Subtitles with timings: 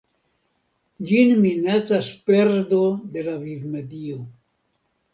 [1.11, 2.83] Ĝin minacas perdo
[3.15, 4.21] de la vivmedio.